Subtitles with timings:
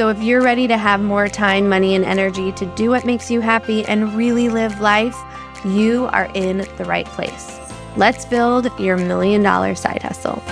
[0.00, 3.30] So, if you're ready to have more time, money, and energy to do what makes
[3.30, 5.14] you happy and really live life,
[5.62, 7.60] you are in the right place.
[7.98, 10.42] Let's build your million dollar side hustle.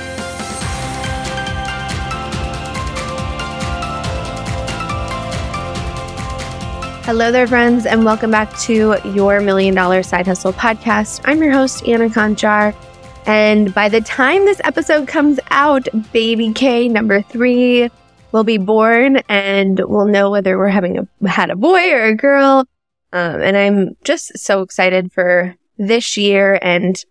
[7.07, 11.23] Hello there, friends, and welcome back to your Million Dollar Side Hustle podcast.
[11.25, 12.77] I'm your host, Anna Kornick.
[13.25, 17.89] And by the time this episode comes out, baby K number three
[18.33, 22.17] will be born, and we'll know whether we're having a, had a boy or a
[22.17, 22.67] girl.
[23.13, 27.03] Um, and I'm just so excited for this year and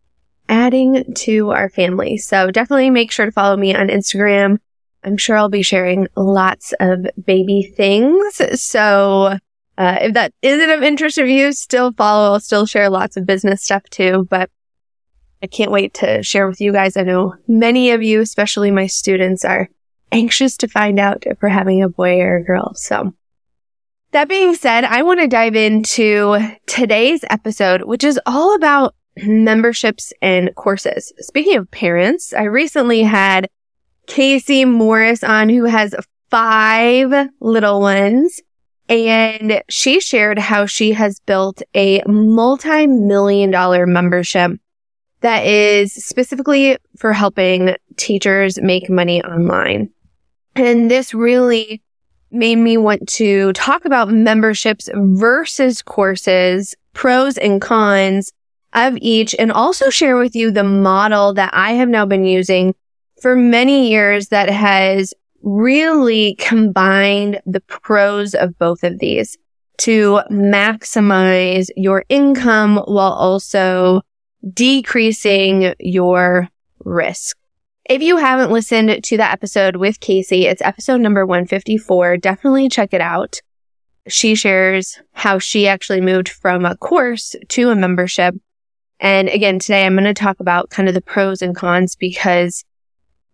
[0.49, 2.17] adding to our family.
[2.17, 4.59] So definitely make sure to follow me on Instagram.
[5.03, 8.41] I'm sure I'll be sharing lots of baby things.
[8.61, 9.37] So
[9.77, 12.33] uh, if that isn't of interest of you, still follow.
[12.33, 14.49] I'll still share lots of business stuff too, but
[15.41, 16.97] I can't wait to share with you guys.
[16.97, 19.69] I know many of you, especially my students, are
[20.11, 22.73] anxious to find out if we're having a boy or a girl.
[22.75, 23.13] So
[24.11, 30.13] that being said, I want to dive into today's episode, which is all about memberships
[30.21, 31.11] and courses.
[31.19, 33.49] Speaking of parents, I recently had
[34.05, 35.93] Casey Morris on who has
[36.29, 38.41] five little ones.
[38.89, 44.51] And she shared how she has built a multi-million dollar membership
[45.21, 49.89] that is specifically for helping teachers make money online.
[50.57, 51.83] And this really
[52.31, 58.33] made me want to talk about memberships versus courses, pros and cons
[58.73, 62.73] of each, and also share with you the model that I have now been using
[63.21, 69.37] for many years that has really combined the pros of both of these
[69.77, 74.01] to maximize your income while also
[74.53, 76.49] decreasing your
[76.83, 77.37] risk.
[77.89, 82.17] If you haven't listened to that episode with Casey, it's episode number 154.
[82.17, 83.39] Definitely check it out.
[84.09, 88.35] She shares how she actually moved from a course to a membership.
[88.99, 92.65] And again, today I'm going to talk about kind of the pros and cons because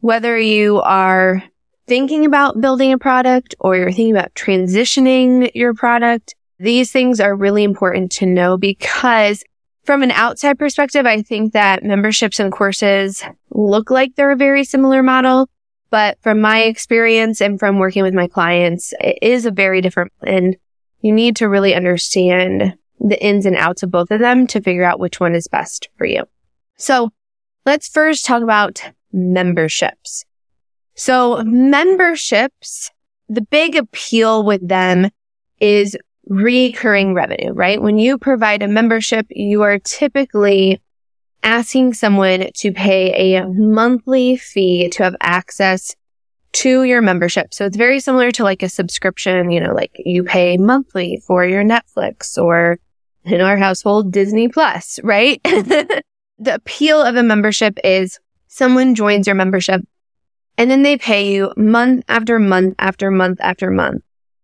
[0.01, 1.41] whether you are
[1.87, 7.35] thinking about building a product or you're thinking about transitioning your product, these things are
[7.35, 9.43] really important to know because
[9.83, 14.63] from an outside perspective, I think that memberships and courses look like they're a very
[14.63, 15.49] similar model.
[15.89, 20.11] But from my experience and from working with my clients, it is a very different
[20.25, 20.55] and
[21.01, 24.85] you need to really understand the ins and outs of both of them to figure
[24.85, 26.23] out which one is best for you.
[26.77, 27.11] So
[27.65, 30.25] let's first talk about memberships.
[30.95, 32.91] So memberships,
[33.29, 35.09] the big appeal with them
[35.59, 37.81] is recurring revenue, right?
[37.81, 40.81] When you provide a membership, you are typically
[41.43, 45.95] asking someone to pay a monthly fee to have access
[46.53, 47.53] to your membership.
[47.53, 51.45] So it's very similar to like a subscription, you know, like you pay monthly for
[51.45, 52.79] your Netflix or
[53.25, 55.41] in our household, Disney Plus, right?
[55.43, 56.03] the
[56.53, 59.81] appeal of a membership is someone joins your membership
[60.57, 64.03] and then they pay you month after month after month after month.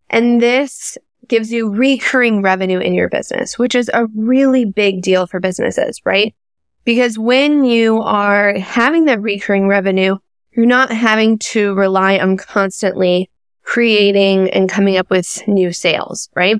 [0.09, 0.97] And this
[1.29, 6.01] gives you recurring revenue in your business, which is a really big deal for businesses,
[6.05, 6.35] right?
[6.83, 10.17] Because when you are having that recurring revenue,
[10.51, 13.29] you're not having to rely on constantly
[13.63, 16.57] creating and coming up with new sales, right?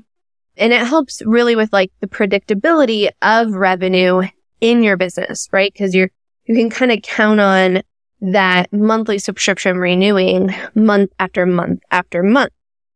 [0.56, 4.22] And it helps really with like the predictability of revenue
[4.60, 5.74] in your business, right?
[5.76, 6.10] Cause you're,
[6.44, 7.82] you can kind of count on
[8.20, 12.52] that monthly subscription renewing month after month after month.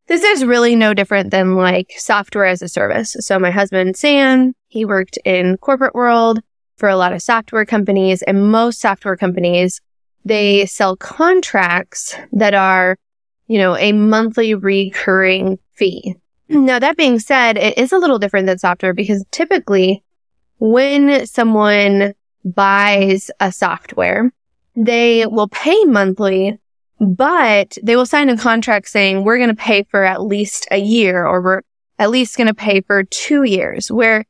[0.07, 3.17] This is really no different than like software as a service.
[3.21, 6.41] So my husband, Sam, he worked in corporate world
[6.77, 9.81] for a lot of software companies and most software companies,
[10.25, 12.97] they sell contracts that are,
[13.47, 16.17] you know, a monthly recurring fee.
[16.47, 20.05] Now, that being said, it is a little different than software because typically
[20.59, 22.13] when someone
[22.45, 24.31] buys a software,
[24.77, 26.59] they will pay monthly,
[27.05, 30.79] but they will sign a contract saying we're going to pay for at least a
[30.79, 31.63] year or we're
[31.99, 33.91] at least going to pay for two years.
[33.91, 34.25] Where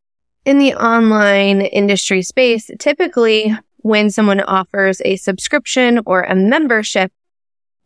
[0.44, 7.12] in the online industry space, typically when someone offers a subscription or a membership,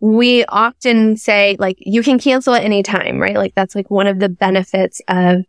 [0.00, 3.36] we often say like, you can cancel at any time, right?
[3.36, 5.44] Like that's like one of the benefits of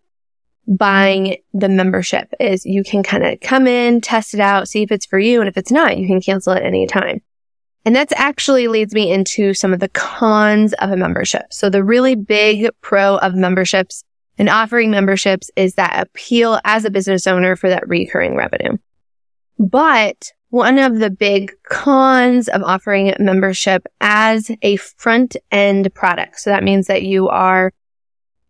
[0.67, 4.91] buying the membership is you can kind of come in, test it out, see if
[4.91, 5.39] it's for you.
[5.39, 7.21] And if it's not, you can cancel at any time.
[7.85, 11.45] And that's actually leads me into some of the cons of a membership.
[11.51, 14.03] So the really big pro of memberships
[14.37, 18.77] and offering memberships is that appeal as a business owner for that recurring revenue.
[19.57, 26.39] But one of the big cons of offering membership as a front end product.
[26.39, 27.71] So that means that you are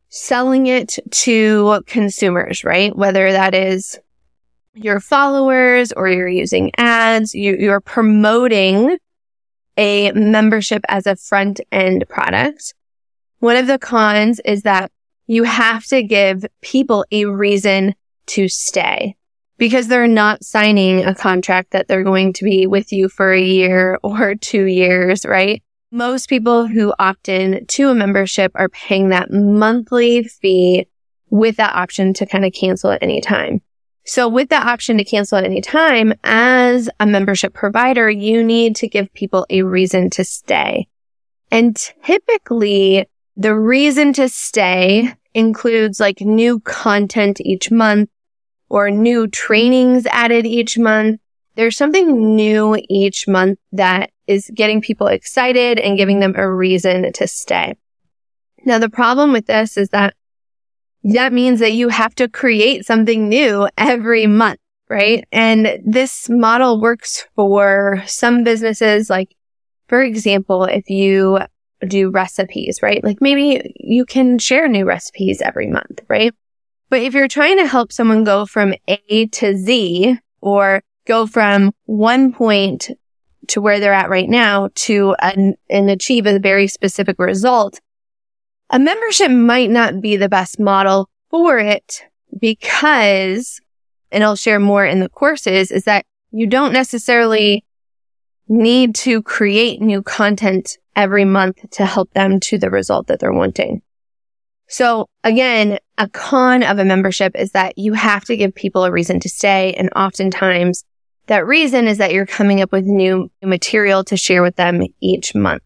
[0.09, 2.95] selling it to consumers, right?
[2.95, 3.99] Whether that is
[4.73, 8.97] your followers or you're using ads, you, you're promoting
[9.79, 12.75] a membership as a front end product.
[13.39, 14.91] One of the cons is that
[15.25, 17.95] you have to give people a reason
[18.27, 19.15] to stay
[19.57, 23.41] because they're not signing a contract that they're going to be with you for a
[23.41, 25.63] year or two years, right?
[25.91, 30.87] Most people who opt in to a membership are paying that monthly fee
[31.29, 33.61] with that option to kind of cancel at any time.
[34.09, 38.75] So with that option to cancel at any time, as a membership provider, you need
[38.77, 40.87] to give people a reason to stay.
[41.51, 43.05] And typically
[43.37, 48.09] the reason to stay includes like new content each month
[48.67, 51.21] or new trainings added each month.
[51.53, 57.13] There's something new each month that is getting people excited and giving them a reason
[57.13, 57.75] to stay.
[58.65, 60.15] Now, the problem with this is that
[61.03, 64.59] that means that you have to create something new every month,
[64.89, 65.25] right?
[65.31, 69.09] And this model works for some businesses.
[69.09, 69.35] Like,
[69.87, 71.39] for example, if you
[71.87, 73.03] do recipes, right?
[73.03, 76.33] Like maybe you can share new recipes every month, right?
[76.89, 81.73] But if you're trying to help someone go from A to Z or go from
[81.85, 82.89] one point
[83.49, 87.79] to where they're at right now to an, and achieve a very specific result,
[88.69, 92.03] a membership might not be the best model for it
[92.39, 93.59] because,
[94.11, 97.65] and I'll share more in the courses, is that you don't necessarily
[98.47, 103.33] need to create new content every month to help them to the result that they're
[103.33, 103.81] wanting.
[104.67, 108.91] So again, a con of a membership is that you have to give people a
[108.91, 109.73] reason to stay.
[109.73, 110.83] And oftentimes
[111.25, 115.33] that reason is that you're coming up with new material to share with them each
[115.33, 115.63] month.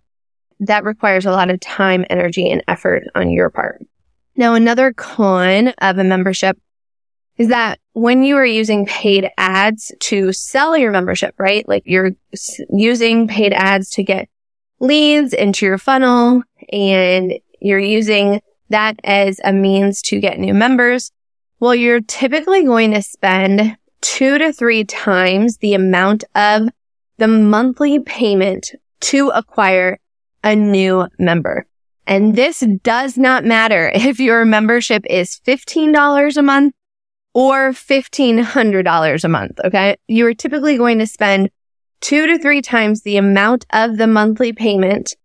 [0.68, 3.82] That requires a lot of time, energy, and effort on your part.
[4.36, 6.58] Now, another con of a membership
[7.38, 11.68] is that when you are using paid ads to sell your membership, right?
[11.68, 12.12] Like you're
[12.70, 14.30] using paid ads to get
[14.80, 21.12] leads into your funnel and you're using that as a means to get new members.
[21.60, 26.70] Well, you're typically going to spend two to three times the amount of
[27.18, 28.72] the monthly payment
[29.02, 30.00] to acquire
[30.44, 31.66] a new member.
[32.06, 36.74] And this does not matter if your membership is $15 a month
[37.34, 39.60] or $1,500 a month.
[39.64, 39.96] Okay.
[40.08, 41.50] You are typically going to spend
[42.02, 45.16] two to three times the amount of the monthly payment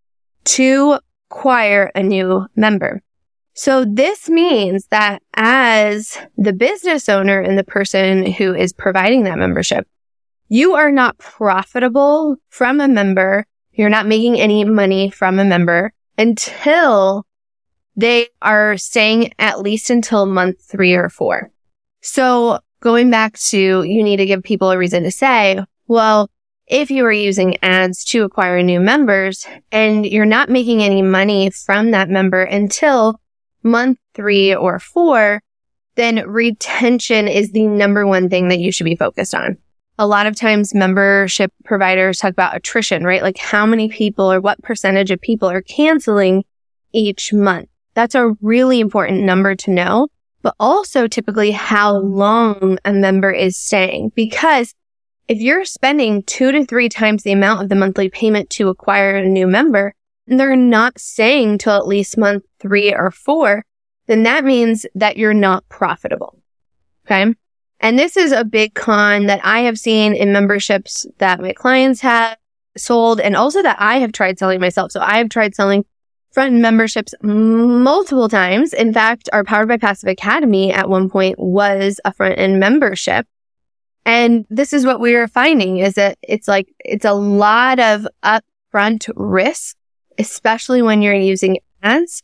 [0.45, 0.99] to
[1.31, 3.03] acquire a new member.
[3.55, 9.39] So this means that as the business owner and the person who is providing that
[9.39, 9.87] membership,
[10.49, 13.45] you are not profitable from a member.
[13.79, 17.25] You're not making any money from a member until
[17.95, 21.53] they are staying at least until month three or four.
[22.01, 26.29] So going back to you need to give people a reason to say, well,
[26.67, 31.51] if you are using ads to acquire new members and you're not making any money
[31.51, 33.21] from that member until
[33.63, 35.41] month three or four,
[35.95, 39.57] then retention is the number one thing that you should be focused on.
[39.99, 43.23] A lot of times membership providers talk about attrition, right?
[43.23, 46.45] Like how many people or what percentage of people are canceling
[46.93, 47.69] each month.
[47.95, 50.09] That's a really important number to know
[50.43, 54.13] but also typically how long a member is staying.
[54.15, 54.75] Because
[55.27, 59.17] if you're spending two to three times the amount of the monthly payment to acquire
[59.17, 59.95] a new member,
[60.27, 63.65] and they're not staying till at least month three or four,
[64.07, 66.39] then that means that you're not profitable.
[67.07, 67.35] Okay.
[67.81, 72.01] And this is a big con that I have seen in memberships that my clients
[72.01, 72.37] have
[72.77, 74.93] sold and also that I have tried selling myself.
[74.93, 75.85] So I have tried selling
[76.33, 78.73] front memberships multiple times.
[78.73, 83.27] In fact, our Powered by Passive Academy at one point was a front end membership.
[84.05, 88.07] And this is what we are finding is that it's like, it's a lot of
[88.23, 89.77] upfront risk,
[90.19, 92.23] especially when you're using ads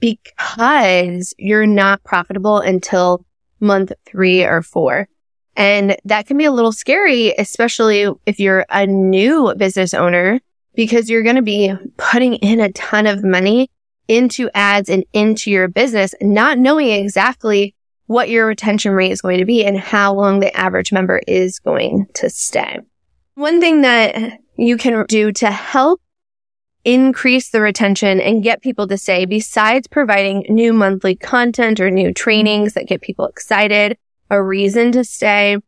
[0.00, 3.24] because you're not profitable until
[3.60, 5.08] month three or four.
[5.56, 10.40] And that can be a little scary, especially if you're a new business owner
[10.74, 13.70] because you're going to be putting in a ton of money
[14.08, 17.74] into ads and into your business, not knowing exactly
[18.06, 21.58] what your retention rate is going to be and how long the average member is
[21.58, 22.78] going to stay.
[23.34, 26.00] One thing that you can do to help
[26.86, 32.14] increase the retention and get people to stay besides providing new monthly content or new
[32.14, 33.98] trainings that get people excited,
[34.30, 35.58] a reason to stay.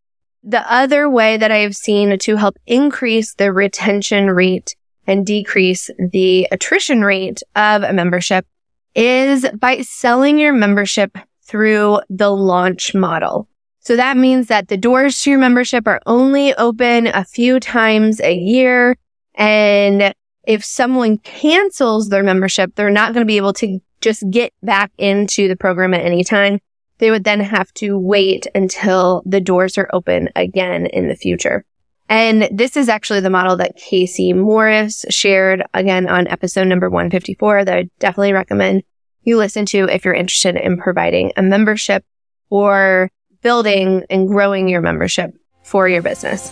[0.45, 4.77] The other way that I have seen to help increase the retention rate
[5.09, 8.47] and decrease the attrition rate of a membership
[8.95, 13.49] is by selling your membership through the launch model.
[13.81, 18.21] So that means that the doors to your membership are only open a few times
[18.21, 18.97] a year.
[19.35, 20.15] And
[20.49, 24.91] if someone cancels their membership, they're not going to be able to just get back
[24.97, 26.59] into the program at any time.
[26.99, 31.67] They would then have to wait until the doors are open again in the future.
[32.09, 37.67] And this is actually the model that Casey Morris shared again on episode number 154
[37.67, 38.85] that I definitely recommend
[39.25, 42.07] you listen to if you're interested in providing a membership
[42.49, 43.11] or
[43.43, 46.51] building and growing your membership for your business.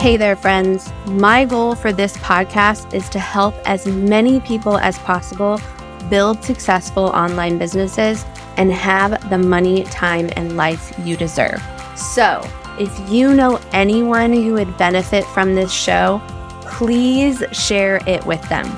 [0.00, 0.90] Hey there, friends.
[1.08, 5.60] My goal for this podcast is to help as many people as possible
[6.08, 8.24] build successful online businesses
[8.56, 11.62] and have the money, time, and life you deserve.
[11.96, 12.42] So,
[12.78, 16.22] if you know anyone who would benefit from this show,
[16.62, 18.74] please share it with them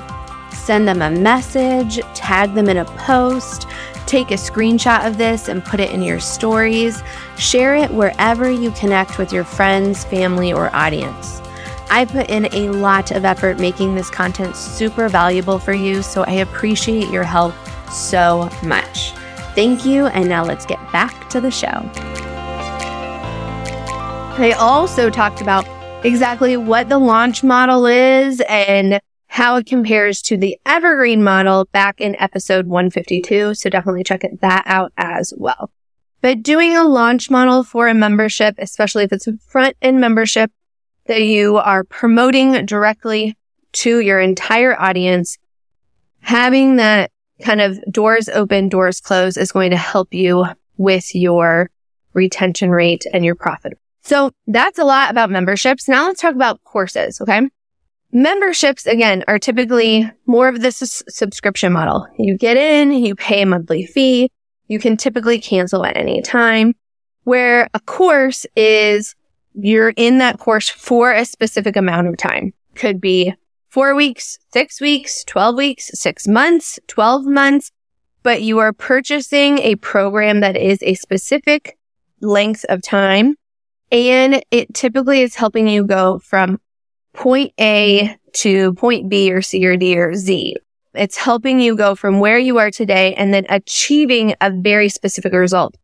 [0.63, 3.67] send them a message, tag them in a post,
[4.13, 7.01] take a screenshot of this and put it in your stories.
[7.35, 11.41] Share it wherever you connect with your friends, family, or audience.
[11.89, 16.21] I put in a lot of effort making this content super valuable for you, so
[16.25, 17.55] I appreciate your help
[17.89, 19.13] so much.
[19.55, 21.89] Thank you, and now let's get back to the show.
[24.37, 25.65] I also talked about
[26.05, 29.01] exactly what the launch model is and
[29.33, 33.55] how it compares to the evergreen model back in episode 152.
[33.55, 35.71] So definitely check that out as well.
[36.21, 40.51] But doing a launch model for a membership, especially if it's a front end membership
[41.07, 43.35] that you are promoting directly
[43.71, 45.39] to your entire audience,
[46.19, 47.09] having that
[47.41, 50.45] kind of doors open, doors close is going to help you
[50.77, 51.71] with your
[52.13, 53.79] retention rate and your profit.
[54.03, 55.87] So that's a lot about memberships.
[55.87, 57.19] Now let's talk about courses.
[57.19, 57.49] Okay.
[58.15, 62.05] Memberships, again, are typically more of this subscription model.
[62.19, 64.29] You get in, you pay a monthly fee.
[64.67, 66.75] You can typically cancel at any time
[67.23, 69.15] where a course is
[69.55, 72.53] you're in that course for a specific amount of time.
[72.75, 73.33] Could be
[73.69, 77.71] four weeks, six weeks, 12 weeks, six months, 12 months,
[78.21, 81.79] but you are purchasing a program that is a specific
[82.21, 83.35] length of time.
[83.91, 86.59] And it typically is helping you go from
[87.13, 90.57] point A to point B or C or D or Z.
[90.93, 95.33] It's helping you go from where you are today and then achieving a very specific
[95.33, 95.75] result.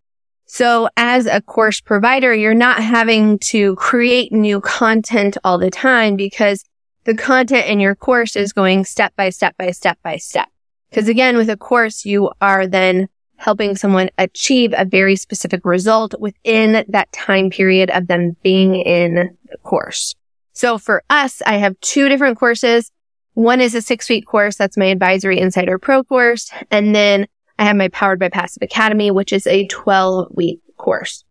[0.46, 6.16] So as a course provider, you're not having to create new content all the time
[6.16, 6.66] because
[7.04, 10.48] the content in your course is going step by step by step by step.
[10.90, 16.14] Because again, with a course, you are then helping someone achieve a very specific result
[16.20, 20.16] within that time period of them being in the course.
[20.54, 22.92] So for us, I have two different courses.
[23.34, 24.56] One is a six week course.
[24.58, 26.52] That's my advisory insider pro course.
[26.72, 27.28] And then
[27.58, 31.24] I have my powered by passive academy, which is a 12 week course.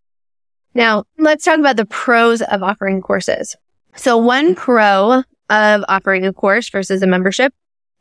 [0.73, 3.55] Now let's talk about the pros of offering courses.
[3.95, 7.53] So one pro of offering a course versus a membership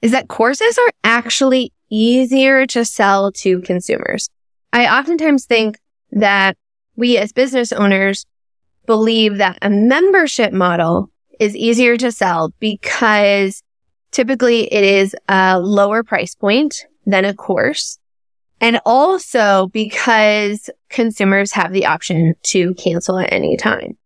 [0.03, 4.29] is that courses are actually easier to sell to consumers.
[4.73, 5.79] I oftentimes think
[6.13, 6.57] that
[6.97, 8.27] we as business owners
[8.88, 13.62] believe that a membership model is easier to sell because
[14.11, 17.99] typically it is a lower price point than a course.
[18.61, 23.97] And also because consumers have the option to cancel at any time.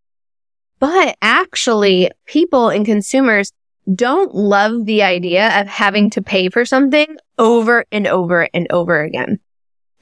[0.78, 3.52] But actually people and consumers
[3.94, 9.00] don't love the idea of having to pay for something over and over and over
[9.02, 9.38] again.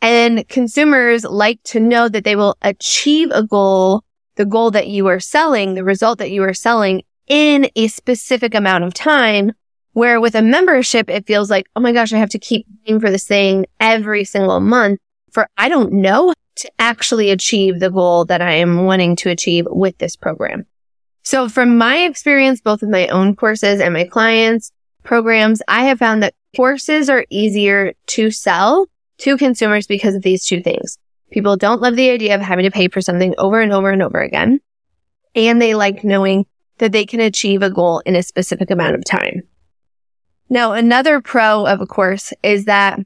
[0.03, 4.03] And consumers like to know that they will achieve a goal,
[4.41, 8.55] the goal that you are selling, the result that you are selling in a specific
[8.55, 9.53] amount of time.
[9.93, 13.01] Where with a membership, it feels like, oh my gosh, I have to keep paying
[13.01, 14.99] for this thing every single month
[15.31, 19.67] for I don't know to actually achieve the goal that I am wanting to achieve
[19.69, 20.65] with this program.
[21.23, 25.99] So from my experience, both with my own courses and my clients programs, I have
[25.99, 28.87] found that courses are easier to sell
[29.19, 30.97] to consumers because of these two things.
[31.31, 34.03] People don't love the idea of having to pay for something over and over and
[34.03, 34.61] over again.
[35.35, 36.47] And they like knowing
[36.79, 39.43] that they can achieve a goal in a specific amount of time.
[40.49, 42.99] Now, another pro of a course is that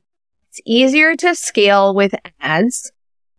[0.48, 2.92] it's easier to scale with ads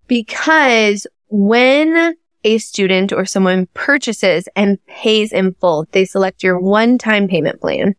[0.07, 7.27] because when a student or someone purchases and pays in full, they select your one-time
[7.27, 7.95] payment plan.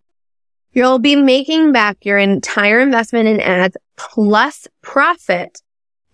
[0.72, 5.60] You'll be making back your entire investment in ads plus profit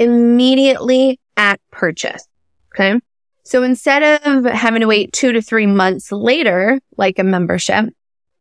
[0.03, 2.27] immediately at purchase.
[2.75, 3.01] Okay.
[3.45, 7.87] So instead of having to wait two to three months later, like a membership,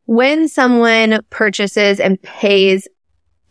[0.04, 2.88] when someone purchases and pays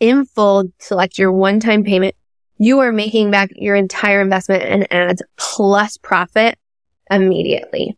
[0.00, 2.14] in full, select your one-time payment,
[2.58, 6.58] you are making back your entire investment and ads plus profit
[7.10, 7.96] immediately.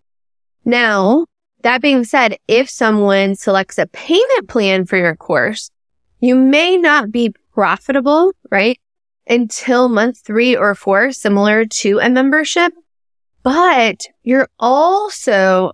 [0.64, 1.26] Now,
[1.62, 5.70] that being said, if someone selects a payment plan for your course,
[6.20, 8.78] you may not be profitable, right?
[9.26, 12.72] Until month three or four, similar to a membership,
[13.42, 15.72] but you're also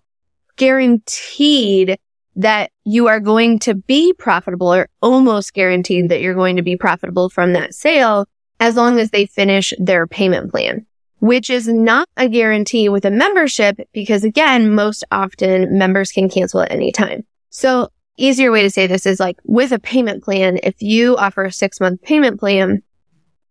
[0.57, 1.99] guaranteed
[2.37, 6.77] that you are going to be profitable or almost guaranteed that you're going to be
[6.77, 8.27] profitable from that sale
[8.61, 10.87] as long as they finish their payment plan,
[11.19, 16.61] which is not a guarantee with a membership because again, most often members can cancel
[16.61, 17.25] at any time.
[17.49, 21.45] So easier way to say this is like with a payment plan, if you offer
[21.45, 22.83] a six month payment plan,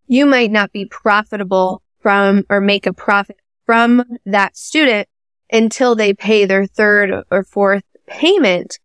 [0.10, 5.08] you might not be profitable from or make a profit from that student
[5.52, 8.80] until they pay their third or fourth payment.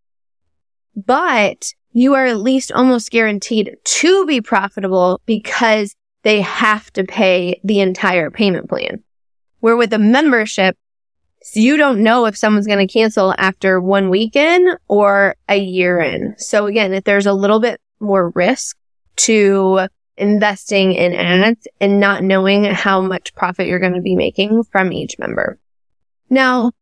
[0.95, 7.59] But you are at least almost guaranteed to be profitable because they have to pay
[7.65, 9.03] the entire payment plan.
[9.61, 10.77] Where with a membership,
[11.55, 16.35] you don't know if someone's going to cancel after one weekend or a year in.
[16.37, 18.77] So again, if there's a little bit more risk
[19.17, 24.65] to investing in ads and not knowing how much profit you're going to be making
[24.65, 25.59] from each member.
[26.31, 26.73] Now,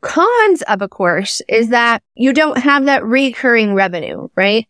[0.00, 4.66] cons of a course is that you don't have that recurring revenue, right?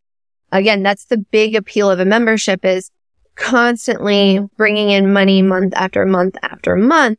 [0.52, 2.90] Again, that's the big appeal of a membership is
[3.34, 7.18] constantly bringing in money month after month after month.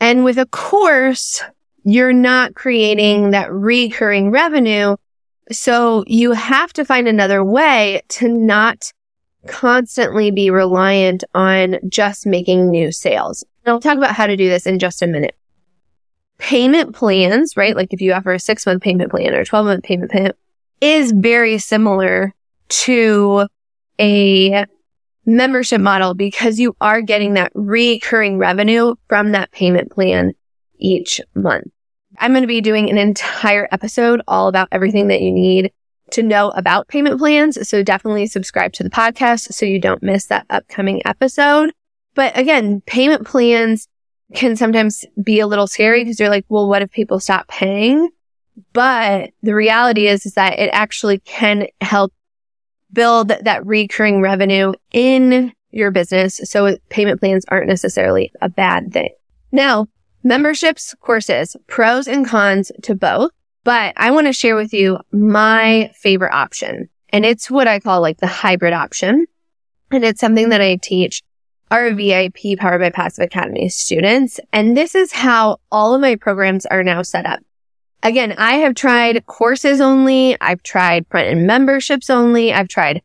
[0.00, 1.42] And with a course,
[1.84, 4.96] you're not creating that recurring revenue.
[5.50, 8.92] So you have to find another way to not
[9.46, 13.44] constantly be reliant on just making new sales.
[13.64, 15.36] And I'll talk about how to do this in just a minute.
[16.38, 17.76] Payment plans, right?
[17.76, 20.32] Like if you offer a six month payment plan or a 12 month payment plan
[20.80, 22.34] is very similar
[22.68, 23.46] to
[23.98, 24.64] a
[25.26, 30.32] membership model because you are getting that recurring revenue from that payment plan
[30.78, 31.66] each month.
[32.18, 35.72] I'm going to be doing an entire episode all about everything that you need
[36.12, 37.68] to know about payment plans.
[37.68, 41.72] So definitely subscribe to the podcast so you don't miss that upcoming episode.
[42.14, 43.88] But again, payment plans
[44.34, 48.08] can sometimes be a little scary because you're like, well, what if people stop paying?
[48.72, 52.12] But the reality is, is that it actually can help
[52.92, 56.40] build that recurring revenue in your business.
[56.44, 59.10] So payment plans aren't necessarily a bad thing.
[59.52, 59.86] Now,
[60.22, 63.30] memberships, courses, pros and cons to both.
[63.64, 66.88] But I want to share with you my favorite option.
[67.10, 69.26] And it's what I call like the hybrid option.
[69.90, 71.22] And it's something that I teach
[71.70, 74.40] our VIP Powered by Passive Academy students.
[74.52, 77.40] And this is how all of my programs are now set up.
[78.02, 80.40] Again, I have tried courses only.
[80.40, 82.52] I've tried front and memberships only.
[82.52, 83.02] I've tried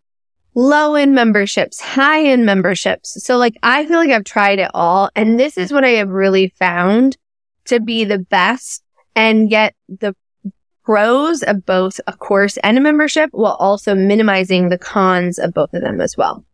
[0.55, 3.21] low end memberships, high end memberships.
[3.23, 5.09] So like I feel like I've tried it all.
[5.15, 7.17] And this is what I have really found
[7.65, 8.83] to be the best
[9.15, 10.15] and get the
[10.85, 15.73] pros of both a course and a membership while also minimizing the cons of both
[15.73, 16.45] of them as well.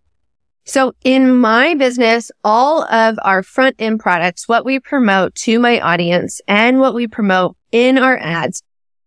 [0.63, 5.79] So in my business, all of our front end products, what we promote to my
[5.79, 8.63] audience and what we promote in our ads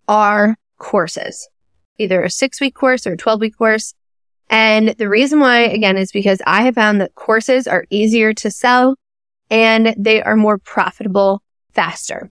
[0.09, 1.49] are courses,
[1.99, 3.95] either a six week course or a 12 week course.
[4.51, 8.51] And the reason why, again, is because I have found that courses are easier to
[8.51, 8.97] sell
[9.49, 12.31] and they are more profitable faster.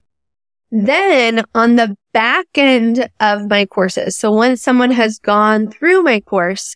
[0.76, 6.20] Then on the back end of my courses, so once someone has gone through my
[6.20, 6.76] course,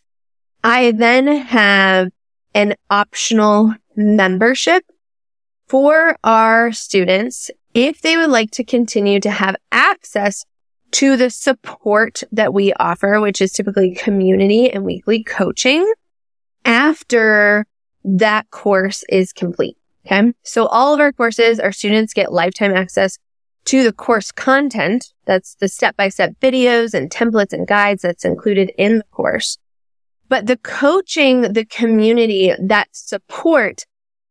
[0.64, 2.10] I then have
[2.54, 4.84] an optional membership
[5.68, 10.46] for our students if they would like to continue to have access
[10.92, 15.92] to the support that we offer, which is typically community and weekly coaching
[16.66, 17.66] after
[18.04, 19.76] that course is complete.
[20.06, 20.34] Okay.
[20.44, 23.18] So all of our courses, our students get lifetime access
[23.68, 25.14] to the course content.
[25.26, 29.58] That's the step-by-step videos and templates and guides that's included in the course.
[30.30, 33.86] But the coaching, the community, that support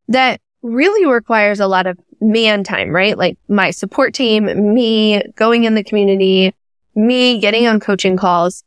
[0.08, 3.16] that really requires a lot of man time, right?
[3.16, 6.54] Like my support team, me going in the community,
[6.94, 8.64] me getting on coaching calls.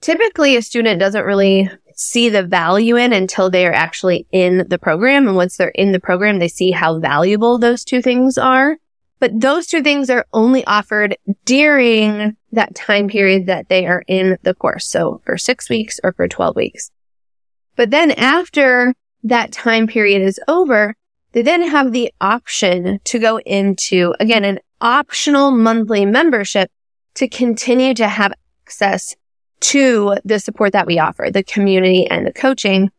[0.00, 4.78] Typically a student doesn't really see the value in until they are actually in the
[4.78, 5.28] program.
[5.28, 8.76] And once they're in the program, they see how valuable those two things are.
[9.18, 14.38] But those two things are only offered during that time period that they are in
[14.42, 14.86] the course.
[14.86, 16.90] So for six weeks or for 12 weeks.
[17.76, 20.94] But then after that time period is over,
[21.32, 26.70] they then have the option to go into, again, an optional monthly membership
[27.14, 28.32] to continue to have
[28.64, 29.16] access
[29.60, 32.90] to the support that we offer, the community and the coaching.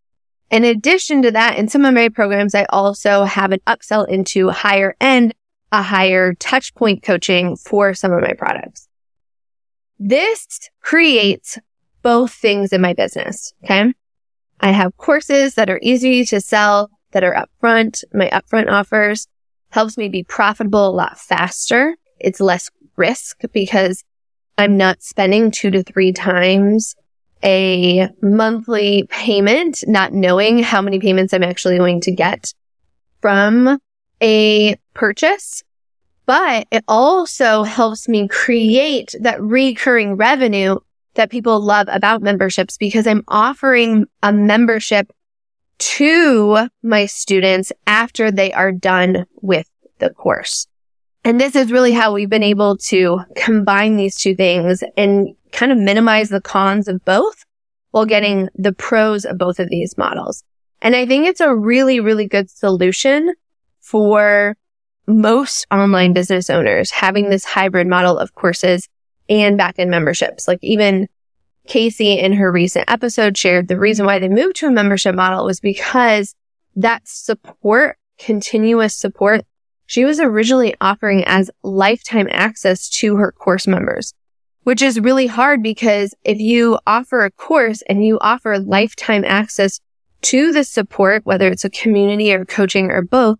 [0.49, 4.49] In addition to that, in some of my programs, I also have an upsell into
[4.49, 5.33] higher end,
[5.71, 8.87] a higher touch point coaching for some of my products.
[9.99, 11.57] This creates
[12.01, 13.53] both things in my business.
[13.63, 13.93] Okay.
[14.59, 18.03] I have courses that are easy to sell that are upfront.
[18.13, 19.27] My upfront offers
[19.69, 21.95] helps me be profitable a lot faster.
[22.19, 24.03] It's less risk because
[24.57, 26.95] I'm not spending two to three times
[27.43, 32.53] a monthly payment, not knowing how many payments I'm actually going to get
[33.21, 33.79] from
[34.21, 35.63] a purchase.
[36.25, 40.79] But it also helps me create that recurring revenue
[41.13, 45.11] that people love about memberships because I'm offering a membership
[45.79, 50.67] to my students after they are done with the course.
[51.23, 55.71] And this is really how we've been able to combine these two things and kind
[55.71, 57.43] of minimize the cons of both
[57.91, 60.43] while getting the pros of both of these models.
[60.81, 63.33] And I think it's a really, really good solution
[63.81, 64.55] for
[65.07, 68.87] most online business owners having this hybrid model of courses
[69.29, 70.47] and back-end memberships.
[70.47, 71.07] Like even
[71.67, 75.45] Casey in her recent episode shared the reason why they moved to a membership model
[75.45, 76.35] was because
[76.75, 79.41] that support, continuous support,
[79.85, 84.13] she was originally offering as lifetime access to her course members,
[84.63, 89.79] which is really hard because if you offer a course and you offer lifetime access
[90.23, 93.39] to the support, whether it's a community or coaching or both,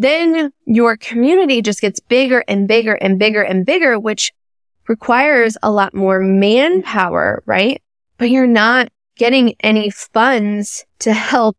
[0.00, 4.32] then your community just gets bigger and bigger and bigger and bigger, which
[4.88, 7.82] requires a lot more manpower, right?
[8.16, 11.58] But you're not getting any funds to help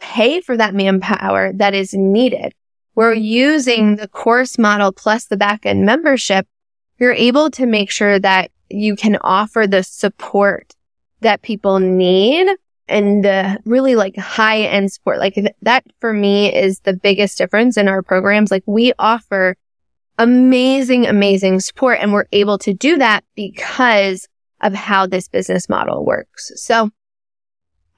[0.00, 2.54] pay for that manpower that is needed.
[2.94, 6.46] We're using the course model plus the backend membership.
[6.98, 10.74] You're able to make sure that you can offer the support
[11.20, 12.48] that people need
[12.92, 15.18] and the really like high end support.
[15.18, 18.50] Like that for me is the biggest difference in our programs.
[18.50, 19.56] Like we offer
[20.18, 21.98] amazing, amazing support.
[22.00, 24.28] And we're able to do that because
[24.60, 26.52] of how this business model works.
[26.56, 26.90] So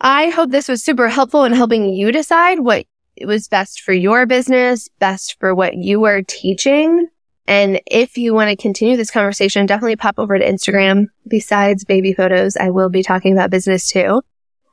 [0.00, 2.86] I hope this was super helpful in helping you decide what
[3.22, 7.08] was best for your business, best for what you are teaching.
[7.46, 11.08] And if you want to continue this conversation, definitely pop over to Instagram.
[11.28, 14.22] Besides baby photos, I will be talking about business too.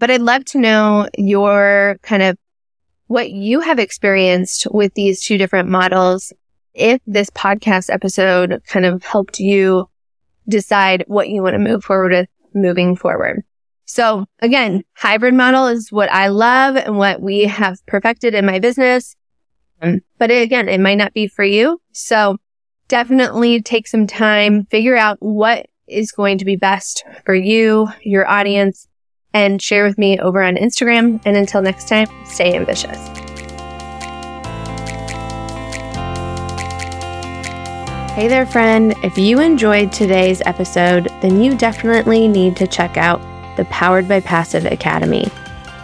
[0.02, 2.36] But I'd love to know your kind of
[3.06, 6.34] what you have experienced with these two different models
[6.74, 9.88] if this podcast episode kind of helped you
[10.50, 13.44] decide what you want to move forward with moving forward.
[13.86, 18.58] So again, hybrid model is what I love and what we have perfected in my
[18.58, 19.16] business.
[19.84, 21.80] Um, but again, it might not be for you.
[21.92, 22.38] So
[22.88, 28.28] definitely take some time, figure out what is going to be best for you, your
[28.28, 28.88] audience,
[29.34, 31.22] and share with me over on Instagram.
[31.26, 33.00] And until next time, stay ambitious.
[38.14, 38.94] Hey there, friend.
[39.04, 43.22] If you enjoyed today's episode, then you definitely need to check out
[43.56, 45.28] the Powered by Passive Academy.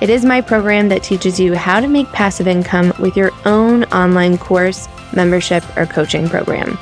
[0.02, 3.86] It is my program that teaches you how to make passive income with your own
[3.86, 6.78] online course, membership, or coaching program.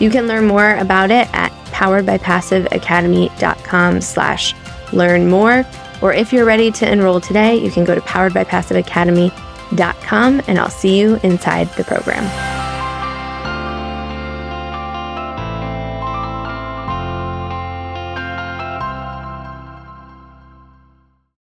[0.00, 4.54] You can learn more about it at poweredbypassiveacademy.com slash
[4.92, 5.66] learn more.
[6.00, 10.98] Or if you're ready to enroll today, you can go to poweredbypassiveacademy.com and I'll see
[10.98, 12.67] you inside the program.